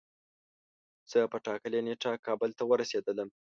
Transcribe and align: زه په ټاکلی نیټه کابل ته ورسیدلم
زه 1.11 1.19
په 1.31 1.37
ټاکلی 1.45 1.79
نیټه 1.87 2.11
کابل 2.25 2.49
ته 2.57 2.63
ورسیدلم 2.71 3.29